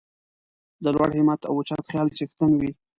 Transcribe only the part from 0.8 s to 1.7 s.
د لوړ همت او